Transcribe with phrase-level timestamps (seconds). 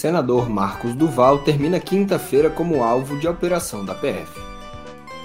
[0.00, 4.32] Senador Marcos Duval termina quinta-feira como alvo de operação da PF.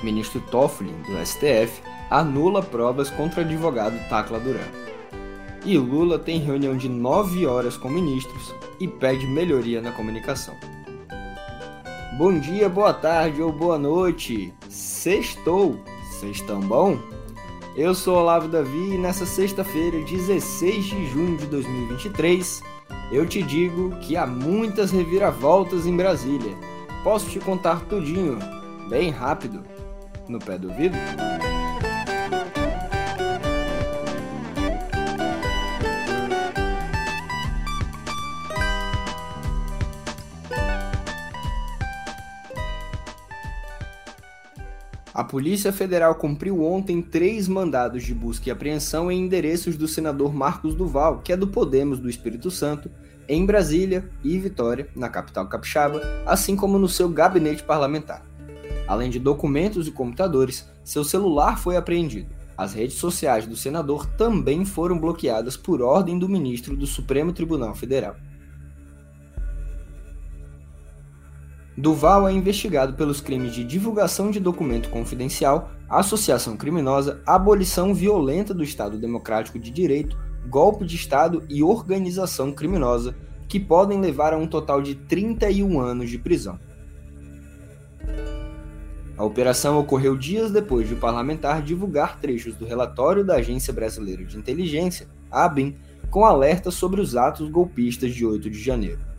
[0.03, 4.67] Ministro Toffoli, do STF, anula provas contra advogado Tacla Duran.
[5.63, 10.53] E Lula tem reunião de 9 horas com ministros e pede melhoria na comunicação.
[12.17, 14.53] Bom dia, boa tarde ou boa noite.
[14.67, 15.79] Sextou.
[16.19, 16.99] Sextão bom?
[17.77, 22.74] Eu sou Olavo Davi e nessa sexta-feira, 16 de junho de 2023,
[23.11, 26.55] eu te digo que há muitas reviravoltas em Brasília.
[27.03, 28.39] Posso te contar tudinho,
[28.89, 29.63] bem rápido,
[30.27, 30.97] no pé do ouvido?
[45.25, 50.73] Polícia Federal cumpriu ontem três mandados de busca e apreensão em endereços do senador Marcos
[50.73, 52.89] Duval, que é do Podemos do Espírito Santo,
[53.27, 58.25] em Brasília e Vitória, na capital capixaba, assim como no seu gabinete parlamentar.
[58.87, 62.29] Além de documentos e computadores, seu celular foi apreendido.
[62.57, 67.75] As redes sociais do senador também foram bloqueadas por ordem do ministro do Supremo Tribunal
[67.75, 68.15] Federal.
[71.77, 78.63] Duval é investigado pelos crimes de divulgação de documento confidencial, associação criminosa, abolição violenta do
[78.63, 80.17] Estado Democrático de Direito,
[80.47, 83.13] golpe de Estado e organização criminosa,
[83.49, 86.57] que podem levar a um total de 31 anos de prisão.
[89.17, 94.23] A operação ocorreu dias depois de o parlamentar divulgar trechos do relatório da Agência Brasileira
[94.23, 95.75] de Inteligência, ABIN,
[96.09, 99.14] com alerta sobre os atos golpistas de 8 de janeiro.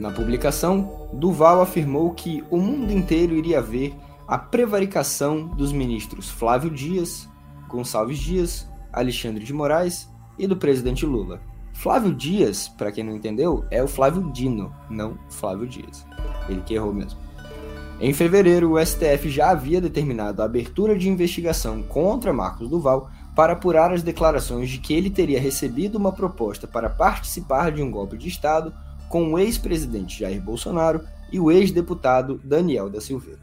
[0.00, 3.94] Na publicação, Duval afirmou que o mundo inteiro iria ver
[4.26, 7.28] a prevaricação dos ministros Flávio Dias,
[7.68, 10.08] Gonçalves Dias, Alexandre de Moraes
[10.38, 11.42] e do presidente Lula.
[11.74, 16.06] Flávio Dias, para quem não entendeu, é o Flávio Dino, não Flávio Dias.
[16.48, 17.20] Ele que errou mesmo.
[18.00, 23.52] Em fevereiro, o STF já havia determinado a abertura de investigação contra Marcos Duval para
[23.52, 28.16] apurar as declarações de que ele teria recebido uma proposta para participar de um golpe
[28.16, 28.72] de Estado
[29.10, 33.40] com o ex-presidente Jair Bolsonaro e o ex-deputado Daniel da Silveira.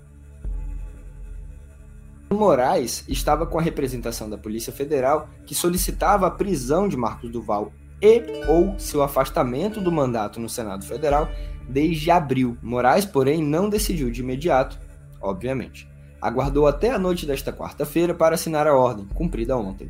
[2.31, 7.71] Moraes estava com a representação da Polícia Federal que solicitava a prisão de Marcos Duval
[8.01, 11.29] e ou seu afastamento do mandato no Senado Federal
[11.67, 12.57] desde abril.
[12.61, 14.79] Moraes, porém, não decidiu de imediato,
[15.21, 15.89] obviamente.
[16.21, 19.89] Aguardou até a noite desta quarta-feira para assinar a ordem, cumprida ontem.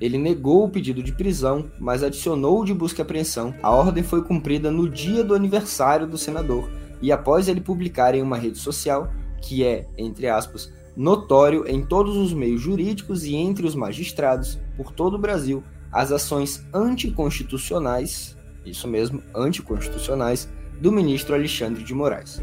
[0.00, 3.54] Ele negou o pedido de prisão, mas adicionou de busca e apreensão.
[3.62, 6.68] A ordem foi cumprida no dia do aniversário do senador
[7.00, 12.16] e após ele publicar em uma rede social, que é, entre aspas, notório em todos
[12.16, 15.62] os meios jurídicos e entre os magistrados por todo o Brasil,
[15.92, 20.48] as ações anticonstitucionais, isso mesmo, anticonstitucionais,
[20.80, 22.42] do ministro Alexandre de Moraes.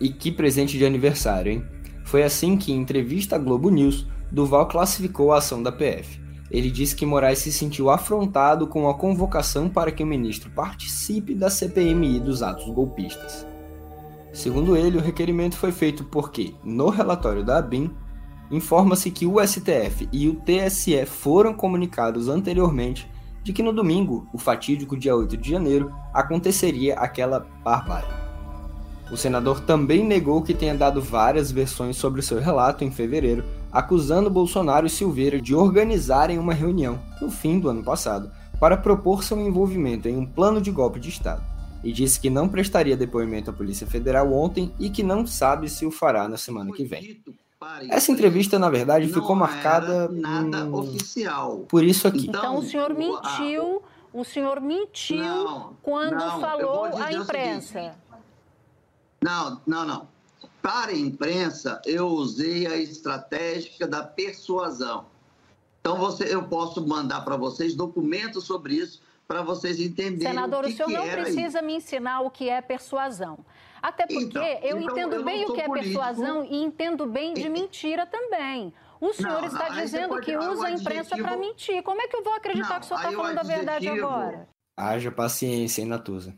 [0.00, 1.64] E que presente de aniversário, hein?
[2.04, 6.20] Foi assim que, em entrevista à Globo News, Duval classificou a ação da PF.
[6.50, 11.34] Ele disse que Moraes se sentiu afrontado com a convocação para que o ministro participe
[11.34, 13.46] da CPMI dos atos golpistas.
[14.32, 17.90] Segundo ele, o requerimento foi feito porque, no relatório da ABIN,
[18.50, 23.08] informa-se que o STF e o TSE foram comunicados anteriormente
[23.42, 28.10] de que no domingo, o fatídico dia 8 de janeiro, aconteceria aquela barbárie.
[29.10, 33.44] O senador também negou que tenha dado várias versões sobre o seu relato em fevereiro,
[33.72, 39.22] acusando Bolsonaro e Silveira de organizarem uma reunião, no fim do ano passado, para propor
[39.24, 41.42] seu envolvimento em um plano de golpe de Estado,
[41.82, 45.86] e disse que não prestaria depoimento à Polícia Federal ontem e que não sabe se
[45.86, 47.22] o fará na semana que vem.
[47.90, 51.66] Essa entrevista, na verdade, ficou marcada nada hum, oficial.
[51.68, 52.26] por isso aqui.
[52.26, 53.82] Então, o senhor mentiu,
[54.12, 57.94] o senhor mentiu não, quando não, falou à imprensa.
[59.22, 60.08] Não, não, não.
[60.62, 65.06] Para a imprensa, eu usei a estratégia da persuasão.
[65.80, 70.34] Então, você, eu posso mandar para vocês documentos sobre isso para vocês entenderem.
[70.34, 71.64] Senador, o, que o senhor que não precisa isso.
[71.64, 73.38] me ensinar o que é persuasão.
[73.80, 75.94] Até porque Então, eu então, entendo eu bem não o que é político.
[75.94, 78.74] persuasão e entendo bem de mentira também.
[79.00, 81.80] O senhor Não, está você dizendo pode que usa a imprensa para mentir.
[81.84, 84.48] Como é que eu vou acreditar Não, que o senhor está falando a verdade agora?
[84.76, 86.36] Haja paciência, hein, Natuza?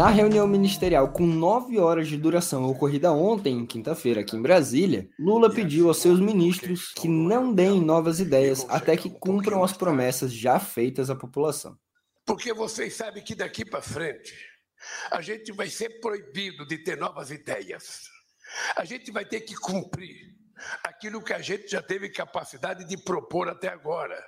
[0.00, 5.52] Na reunião ministerial com nove horas de duração ocorrida ontem, quinta-feira, aqui em Brasília, Lula
[5.52, 10.58] pediu aos seus ministros que não deem novas ideias até que cumpram as promessas já
[10.58, 11.78] feitas à população.
[12.24, 14.32] Porque vocês sabem que daqui para frente
[15.10, 18.08] A gente vai ser proibido de ter novas ideias.
[18.76, 20.34] A gente vai ter que cumprir
[20.82, 24.18] aquilo que a gente já teve capacidade de propor até agora.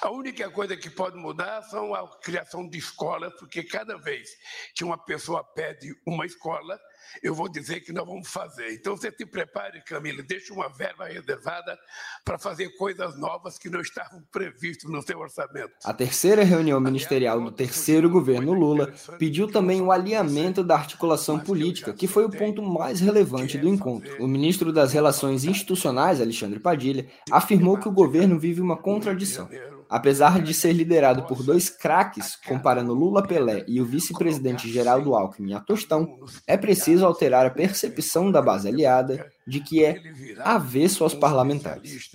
[0.00, 4.30] A única coisa que pode mudar são a criação de escolas, porque cada vez
[4.74, 6.78] que uma pessoa pede uma escola,
[7.22, 8.72] eu vou dizer que nós vamos fazer.
[8.74, 11.78] Então você se prepare, Camila, deixe uma verba reservada
[12.24, 15.72] para fazer coisas novas que não estavam previstas no seu orçamento.
[15.84, 21.92] A terceira reunião ministerial do terceiro governo Lula pediu também o alinhamento da articulação política,
[21.92, 24.22] que foi o ponto mais relevante do encontro.
[24.22, 29.48] O ministro das Relações Institucionais, Alexandre Padilha, afirmou que o governo vive uma contradição.
[29.88, 35.54] Apesar de ser liderado por dois craques, comparando Lula Pelé e o vice-presidente Geraldo Alckmin
[35.54, 40.00] a Tostão, é preciso alterar a percepção da base aliada de que é
[40.44, 42.10] avesso aos parlamentares.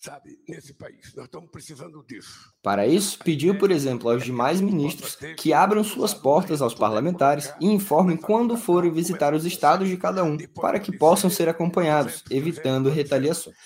[0.00, 2.52] Sabe, nesse país, nós estamos precisando disso.
[2.62, 7.66] Para isso, pediu, por exemplo, aos demais ministros que abram suas portas aos parlamentares e
[7.66, 12.88] informem quando forem visitar os estados de cada um, para que possam ser acompanhados, evitando
[12.90, 13.56] retaliações.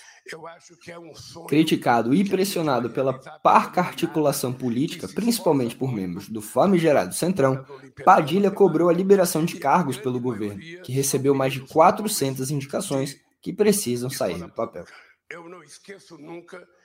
[0.87, 1.13] É um
[1.47, 7.65] Criticado e pressionado pela parca articulação política, principalmente por membros do famigerado Centrão,
[8.05, 13.51] Padilha cobrou a liberação de cargos pelo governo, que recebeu mais de 400 indicações que
[13.51, 14.85] precisam sair do papel.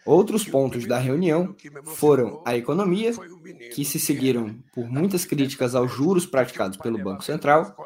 [0.04, 3.12] Outros pontos da reunião foram a economia,
[3.72, 7.76] que se seguiram por muitas críticas aos juros praticados pelo Banco Central,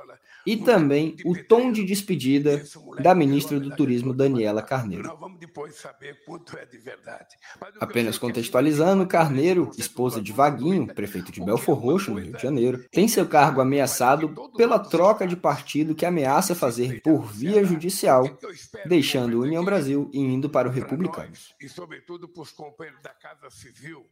[0.47, 2.63] e também o tom de despedida
[3.01, 5.19] da ministra do Turismo, Daniela Carneiro.
[7.81, 13.09] Apenas contextualizando, Carneiro, esposa de Vaguinho, prefeito de Belfor Roxo, no Rio de Janeiro, tem
[13.09, 18.25] seu cargo ameaçado pela troca de partido que ameaça fazer por via judicial,
[18.87, 21.55] deixando o União Brasil e indo para o Republicanos.
[21.61, 24.07] E sobretudo para os companheiros da Casa Civil,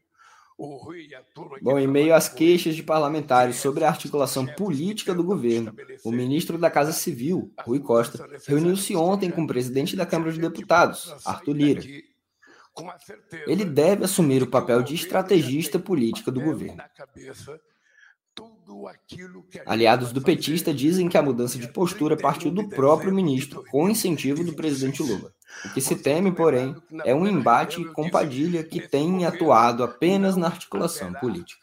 [1.62, 5.74] Bom, em meio às queixas de parlamentares sobre a articulação política do governo,
[6.04, 10.38] o ministro da Casa Civil, Rui Costa, reuniu-se ontem com o presidente da Câmara de
[10.38, 11.82] Deputados, Arthur Lira.
[13.46, 16.82] Ele deve assumir o papel de estrategista política do governo.
[19.66, 24.44] Aliados do petista dizem que a mudança de postura partiu do próprio ministro, com incentivo
[24.44, 25.32] do presidente Lula.
[25.64, 26.74] O que se teme, porém,
[27.04, 31.60] é um embate com Padilha que tem atuado apenas na articulação política.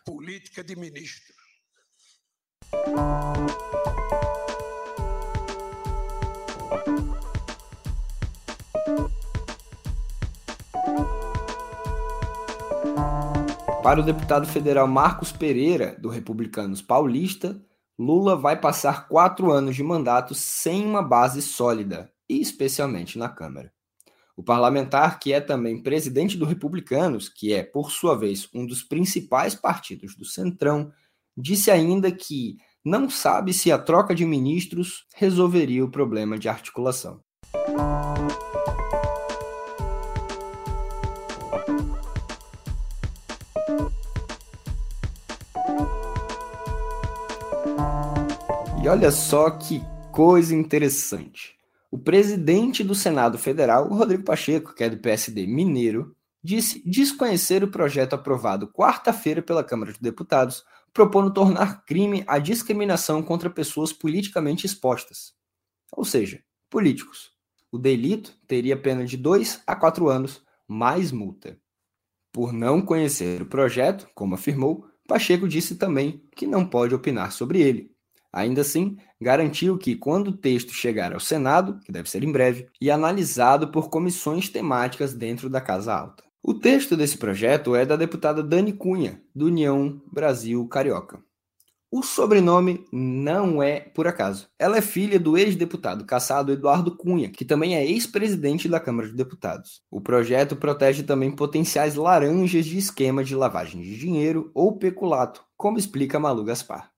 [13.88, 17.58] Para o deputado federal Marcos Pereira, do Republicanos Paulista,
[17.98, 23.72] Lula vai passar quatro anos de mandato sem uma base sólida, e especialmente na Câmara.
[24.36, 28.84] O parlamentar, que é também presidente do Republicanos, que é, por sua vez, um dos
[28.84, 30.92] principais partidos do Centrão,
[31.38, 37.22] disse ainda que não sabe se a troca de ministros resolveria o problema de articulação.
[48.88, 49.82] E olha só que
[50.14, 51.58] coisa interessante.
[51.92, 57.68] O presidente do Senado Federal, Rodrigo Pacheco, que é do PSD mineiro, disse desconhecer o
[57.68, 64.66] projeto aprovado quarta-feira pela Câmara de Deputados, propondo tornar crime a discriminação contra pessoas politicamente
[64.66, 65.34] expostas,
[65.92, 67.34] ou seja, políticos.
[67.70, 71.60] O delito teria pena de 2 a 4 anos, mais multa.
[72.32, 77.60] Por não conhecer o projeto, como afirmou, Pacheco disse também que não pode opinar sobre
[77.60, 77.97] ele.
[78.32, 82.68] Ainda assim, garantiu que, quando o texto chegar ao Senado, que deve ser em breve,
[82.80, 86.24] e analisado por comissões temáticas dentro da Casa Alta.
[86.44, 91.20] O texto desse projeto é da deputada Dani Cunha, do União Brasil Carioca.
[91.90, 94.50] O sobrenome não é por acaso.
[94.60, 99.16] Ela é filha do ex-deputado caçado Eduardo Cunha, que também é ex-presidente da Câmara de
[99.16, 99.82] Deputados.
[99.90, 105.78] O projeto protege também potenciais laranjas de esquema de lavagem de dinheiro ou peculato, como
[105.78, 106.92] explica Malu Gaspar.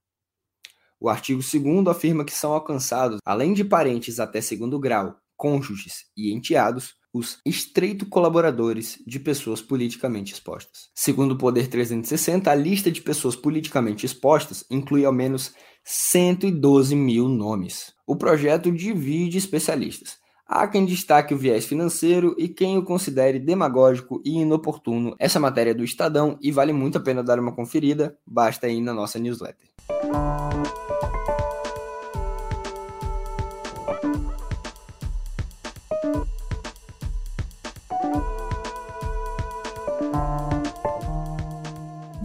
[1.00, 6.34] O artigo 2 afirma que são alcançados, além de parentes até segundo grau, cônjuges e
[6.34, 10.90] enteados, os estreito colaboradores de pessoas politicamente expostas.
[10.94, 15.54] Segundo o Poder 360, a lista de pessoas politicamente expostas inclui ao menos
[15.84, 17.94] 112 mil nomes.
[18.06, 20.18] O projeto divide especialistas.
[20.46, 25.16] Há quem destaque o viés financeiro e quem o considere demagógico e inoportuno.
[25.20, 28.82] Essa matéria é do Estadão e vale muito a pena dar uma conferida, basta ir
[28.82, 29.70] na nossa newsletter.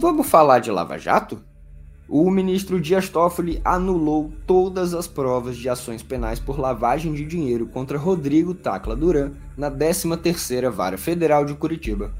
[0.05, 1.41] Vamos falar de Lava Jato?
[2.07, 7.65] o ministro Dias Toffoli anulou todas as provas de ações penais por lavagem de dinheiro
[7.65, 12.13] contra Rodrigo Tacla Duran na 13ª Vara Federal de Curitiba.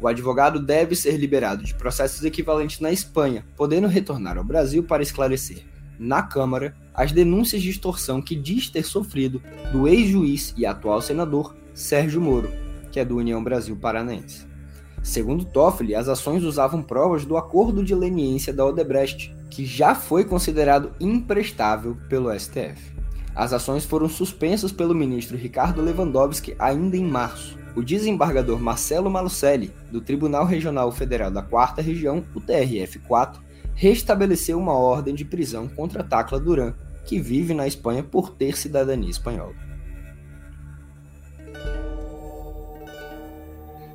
[0.00, 5.02] O advogado deve ser liberado de processos equivalentes na Espanha, podendo retornar ao Brasil para
[5.02, 5.64] esclarecer,
[5.98, 11.56] na Câmara, as denúncias de extorsão que diz ter sofrido do ex-juiz e atual senador
[11.74, 12.48] Sérgio Moro,
[12.92, 14.47] que é do União Brasil Paranaense.
[15.02, 20.24] Segundo Toffoli, as ações usavam provas do acordo de leniência da Odebrecht, que já foi
[20.24, 22.92] considerado imprestável pelo STF.
[23.34, 27.56] As ações foram suspensas pelo ministro Ricardo Lewandowski ainda em março.
[27.76, 33.36] O desembargador Marcelo Malucelli, do Tribunal Regional Federal da Quarta Região, o TRF4,
[33.74, 36.74] restabeleceu uma ordem de prisão contra Tacla Duran,
[37.04, 39.67] que vive na Espanha por ter cidadania espanhola.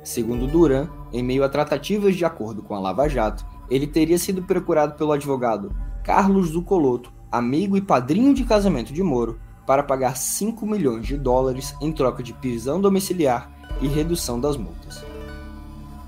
[0.04, 4.42] Segundo Duran, em meio a tratativas de acordo com a Lava Jato, ele teria sido
[4.42, 10.66] procurado pelo advogado Carlos Zucoloto, amigo e padrinho de casamento de Moro, para pagar 5
[10.66, 15.02] milhões de dólares em troca de prisão domiciliar e redução das multas.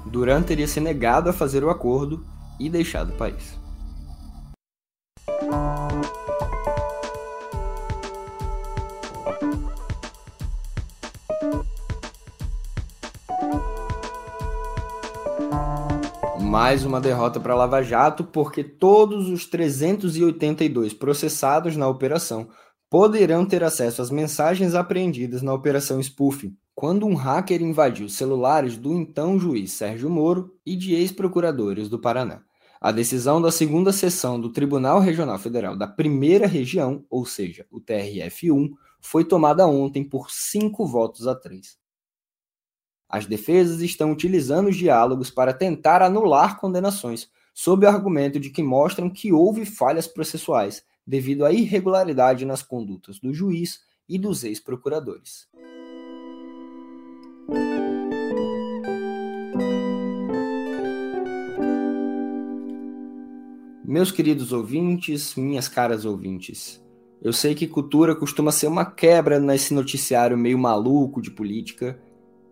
[0.05, 2.25] Duran teria se negado a fazer o acordo
[2.61, 3.59] e deixado o país.
[16.47, 22.49] Mais uma derrota para Lava Jato, porque todos os 382 processados na operação
[22.89, 28.93] poderão ter acesso às mensagens apreendidas na operação Spoofing, quando um hacker invadiu celulares do
[28.93, 32.43] então juiz Sérgio Moro e de ex-procuradores do Paraná.
[32.81, 37.81] A decisão da segunda sessão do Tribunal Regional Federal da Primeira Região, ou seja, o
[37.81, 41.77] TRF1, foi tomada ontem por cinco votos a três.
[43.09, 48.63] As defesas estão utilizando os diálogos para tentar anular condenações, sob o argumento de que
[48.63, 55.49] mostram que houve falhas processuais devido à irregularidade nas condutas do juiz e dos ex-procuradores.
[63.85, 66.85] Meus queridos ouvintes, minhas caras ouvintes,
[67.23, 71.99] eu sei que cultura costuma ser uma quebra nesse noticiário meio maluco de política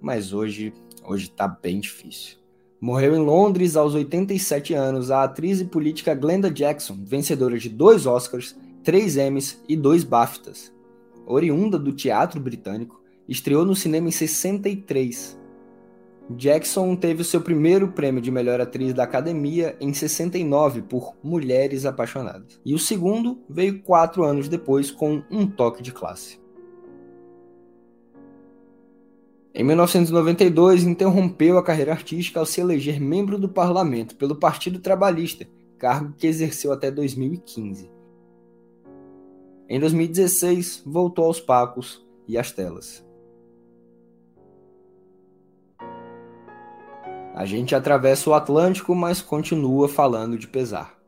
[0.05, 2.37] mas hoje, hoje tá bem difícil.
[2.79, 8.05] Morreu em Londres aos 87 anos a atriz e política Glenda Jackson, vencedora de dois
[8.05, 10.71] Oscars, três Emmys e dois BAFTAs.
[11.27, 15.41] Oriunda do teatro britânico, estreou no cinema em 63.
[16.37, 21.87] Jackson teve o seu primeiro prêmio de melhor atriz da Academia em 69 por Mulheres
[21.87, 26.44] Apaixonadas, e o segundo veio quatro anos depois com Um Toque de Classe.
[29.57, 35.47] Em 1992, interrompeu a carreira artística ao se eleger membro do parlamento pelo Partido Trabalhista,
[35.79, 37.89] cargo que exerceu até 2015.
[39.69, 43.07] Em 2016, voltou aos palcos e às telas.
[47.33, 50.99] A gente atravessa o Atlântico, mas continua falando de pesar.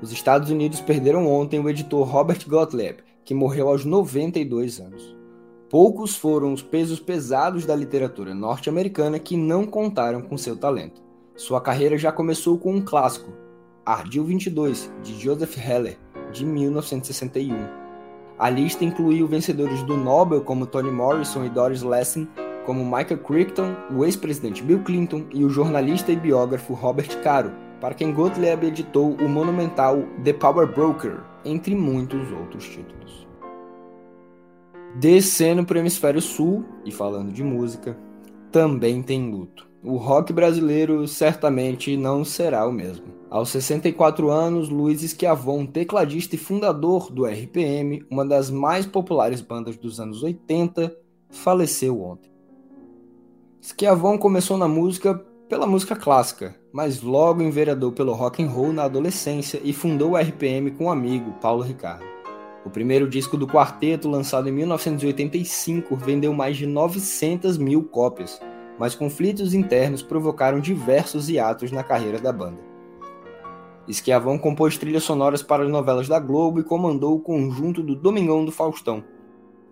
[0.00, 5.21] Os Estados Unidos perderam ontem o editor Robert Gottlieb, que morreu aos 92 anos.
[5.72, 11.00] Poucos foram os pesos pesados da literatura norte-americana que não contaram com seu talento.
[11.34, 13.32] Sua carreira já começou com um clássico,
[13.82, 15.96] Ardil 22, de Joseph Heller,
[16.30, 17.56] de 1961.
[18.38, 22.28] A lista incluiu vencedores do Nobel como Toni Morrison e Doris Lessing,
[22.66, 27.50] como Michael Crichton, o ex-presidente Bill Clinton e o jornalista e biógrafo Robert Caro,
[27.80, 33.31] para quem Gottlieb editou o monumental The Power Broker, entre muitos outros títulos.
[34.94, 37.96] Descendo para o hemisfério sul, e falando de música,
[38.50, 39.70] também tem luto.
[39.82, 43.06] O rock brasileiro certamente não será o mesmo.
[43.30, 49.76] Aos 64 anos, Luiz Schiavon, tecladista e fundador do RPM, uma das mais populares bandas
[49.76, 50.94] dos anos 80,
[51.30, 52.30] faleceu ontem.
[53.60, 55.14] Schiavon começou na música
[55.48, 60.16] pela música clássica, mas logo enveredou pelo rock and roll na adolescência e fundou o
[60.16, 62.04] RPM com um amigo, Paulo Ricardo.
[62.64, 68.40] O primeiro disco do quarteto, lançado em 1985, vendeu mais de 900 mil cópias,
[68.78, 72.58] mas conflitos internos provocaram diversos hiatos na carreira da banda.
[73.88, 78.44] Esquiavão compôs trilhas sonoras para as novelas da Globo e comandou o conjunto do Domingão
[78.44, 79.02] do Faustão.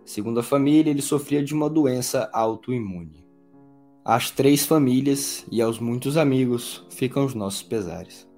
[0.04, 3.25] Segundo a família, ele sofria de uma doença autoimune.
[4.04, 8.28] Às três famílias e aos muitos amigos ficam os nossos pesares.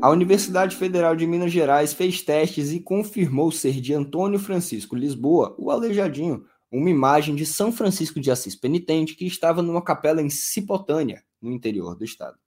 [0.00, 5.56] A Universidade Federal de Minas Gerais fez testes e confirmou ser de Antônio Francisco Lisboa,
[5.58, 10.30] o Aleijadinho, uma imagem de São Francisco de Assis penitente que estava numa capela em
[10.30, 12.38] Cipotânia, no interior do estado.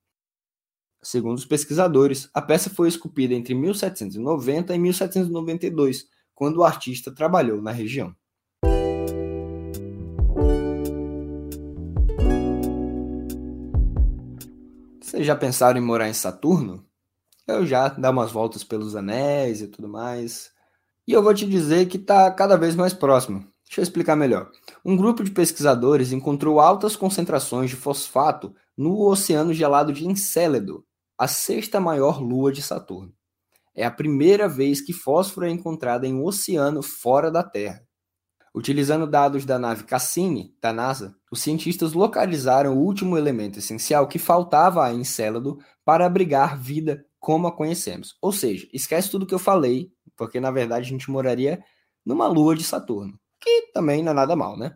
[1.04, 7.62] Segundo os pesquisadores, a peça foi esculpida entre 1790 e 1792, quando o artista trabalhou
[7.62, 8.16] na região.
[15.02, 16.90] Vocês já pensaram em morar em Saturno?
[17.48, 20.52] Eu já, dar umas voltas pelos anéis e tudo mais.
[21.08, 23.46] E eu vou te dizer que está cada vez mais próximo.
[23.66, 24.52] Deixa eu explicar melhor.
[24.84, 30.86] Um grupo de pesquisadores encontrou altas concentrações de fosfato no oceano gelado de Encélado,
[31.18, 33.14] a sexta maior lua de Saturno.
[33.74, 37.82] É a primeira vez que fósforo é encontrado em um oceano fora da Terra.
[38.54, 44.20] Utilizando dados da nave Cassini, da NASA, os cientistas localizaram o último elemento essencial que
[44.20, 48.18] faltava a Encélado para abrigar vida como a conhecemos.
[48.20, 51.64] Ou seja, esquece tudo que eu falei, porque na verdade a gente moraria
[52.04, 54.76] numa lua de Saturno, que também não é nada mal, né?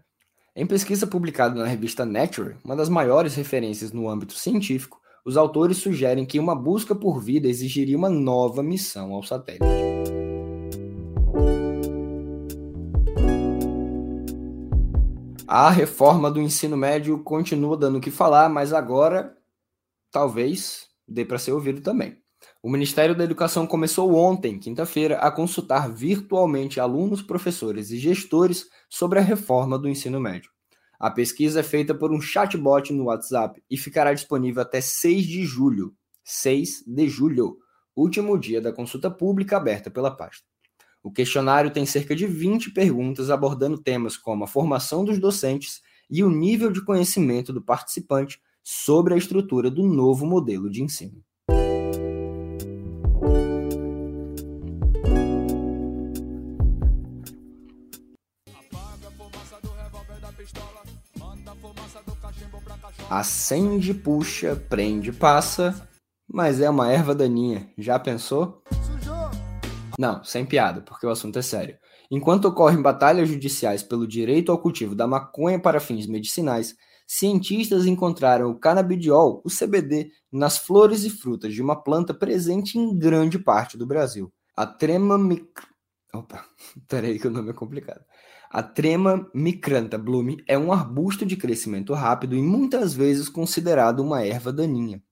[0.55, 5.77] Em pesquisa publicada na revista Nature, uma das maiores referências no âmbito científico, os autores
[5.77, 9.65] sugerem que uma busca por vida exigiria uma nova missão ao satélite.
[15.47, 19.35] A reforma do ensino médio continua dando o que falar, mas agora
[20.11, 22.23] talvez dê para ser ouvido também.
[22.65, 29.19] O Ministério da Educação começou ontem, quinta-feira, a consultar virtualmente alunos, professores e gestores sobre
[29.19, 30.49] a reforma do ensino médio.
[30.99, 35.45] A pesquisa é feita por um chatbot no WhatsApp e ficará disponível até 6 de
[35.45, 35.93] julho.
[36.23, 37.59] 6 de julho,
[37.95, 40.43] último dia da consulta pública aberta pela pasta.
[41.03, 46.23] O questionário tem cerca de 20 perguntas abordando temas como a formação dos docentes e
[46.23, 51.23] o nível de conhecimento do participante sobre a estrutura do novo modelo de ensino.
[63.15, 65.87] Acende, puxa, prende, passa,
[66.27, 67.71] mas é uma erva daninha.
[67.77, 68.61] Já pensou?
[69.97, 71.77] Não, sem piada, porque o assunto é sério.
[72.11, 76.75] Enquanto ocorrem batalhas judiciais pelo direito ao cultivo da maconha para fins medicinais,
[77.07, 82.99] cientistas encontraram o canabidiol, o CBD, nas flores e frutas de uma planta presente em
[82.99, 84.29] grande parte do Brasil.
[84.57, 85.47] A trema mic...
[86.13, 86.43] Opa,
[86.89, 88.03] peraí que o nome é complicado.
[88.55, 94.23] A trema micranta bloom é um arbusto de crescimento rápido e muitas vezes considerado uma
[94.23, 95.03] erva daninha.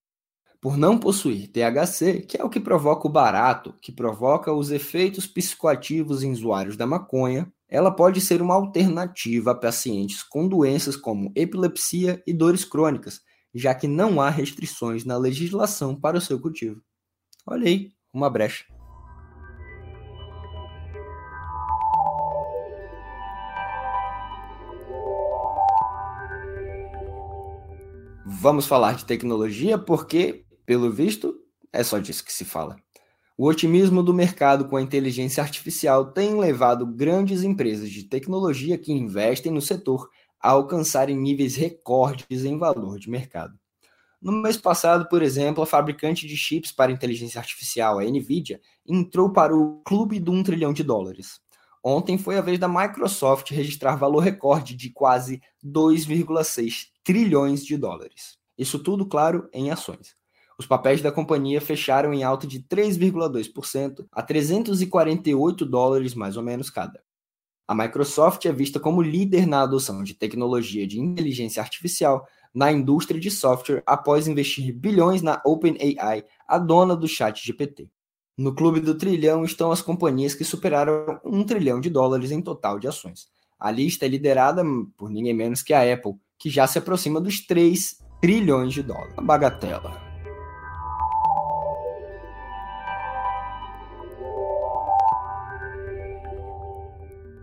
[0.62, 5.27] Por não possuir THC, que é o que provoca o barato, que provoca os efeitos
[5.27, 11.29] psicoativos em usuários da maconha, ela pode ser uma alternativa a pacientes com doenças como
[11.36, 13.19] epilepsia e dores crônicas,
[13.53, 16.82] já que não há restrições na legislação para o seu cultivo.
[17.45, 18.73] Olha aí, uma brecha.
[28.43, 31.34] Vamos falar de tecnologia porque, pelo visto,
[31.71, 32.75] é só disso que se fala.
[33.38, 38.91] O otimismo do mercado com a inteligência artificial tem levado grandes empresas de tecnologia que
[38.91, 40.10] investem no setor
[40.41, 43.58] a alcançarem níveis recordes em valor de mercado.
[44.21, 49.32] No mês passado, por exemplo, a fabricante de chips para inteligência artificial, a Nvidia, entrou
[49.32, 51.39] para o clube do 1 trilhão de dólares.
[51.82, 58.38] Ontem foi a vez da Microsoft registrar valor recorde de quase 2,6 trilhões de dólares.
[58.58, 60.16] Isso tudo, claro, em ações.
[60.58, 66.70] Os papéis da companhia fecharam em alta de 3,2% a 348 dólares mais ou menos
[66.70, 67.02] cada.
[67.68, 73.20] A Microsoft é vista como líder na adoção de tecnologia de inteligência artificial na indústria
[73.20, 77.89] de software após investir bilhões na OpenAI, a dona do chat GPT.
[78.38, 82.80] No clube do trilhão estão as companhias que superaram um trilhão de dólares em total
[82.80, 83.28] de ações.
[83.60, 84.63] A lista é liderada
[84.98, 89.13] por ninguém menos que a Apple, que já se aproxima dos 3 trilhões de dólares.
[89.15, 89.97] A bagatela.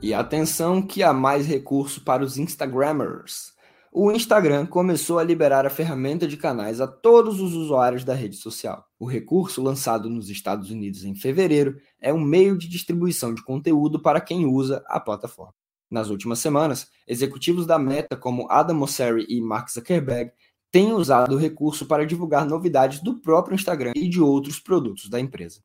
[0.03, 3.55] E atenção que há mais recurso para os Instagrammers.
[3.91, 8.37] O Instagram começou a liberar a ferramenta de canais a todos os usuários da rede
[8.37, 8.85] social.
[8.99, 13.99] O recurso, lançado nos Estados Unidos em fevereiro, é um meio de distribuição de conteúdo
[13.99, 15.60] para quem usa a plataforma.
[15.91, 20.31] Nas últimas semanas, executivos da Meta, como Adam Mosseri e Mark Zuckerberg,
[20.71, 25.19] têm usado o recurso para divulgar novidades do próprio Instagram e de outros produtos da
[25.19, 25.61] empresa.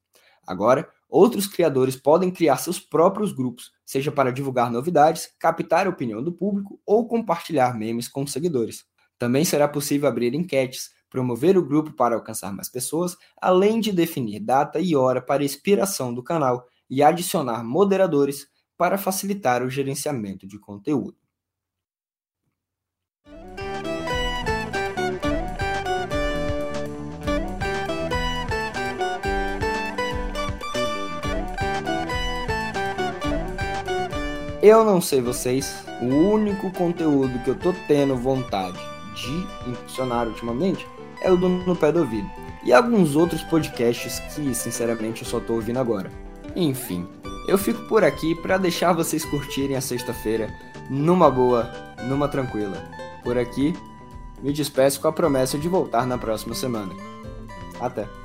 [0.47, 6.23] Agora, outros criadores podem criar seus próprios grupos, seja para divulgar novidades, captar a opinião
[6.23, 8.83] do público ou compartilhar memes com seguidores.
[9.17, 14.39] Também será possível abrir enquetes, promover o grupo para alcançar mais pessoas, além de definir
[14.39, 20.59] data e hora para expiração do canal e adicionar moderadores para facilitar o gerenciamento de
[20.59, 21.17] conteúdo.
[34.61, 38.79] Eu não sei vocês, o único conteúdo que eu tô tendo vontade
[39.13, 40.87] de impulsionar ultimamente
[41.21, 42.27] é o do No Pé do Ouvido.
[42.63, 46.11] E alguns outros podcasts que, sinceramente, eu só tô ouvindo agora.
[46.55, 47.07] Enfim,
[47.47, 50.53] eu fico por aqui para deixar vocês curtirem a sexta-feira
[50.89, 51.71] numa boa,
[52.07, 52.83] numa tranquila.
[53.23, 53.75] Por aqui,
[54.41, 56.93] me despeço com a promessa de voltar na próxima semana.
[57.79, 58.24] Até!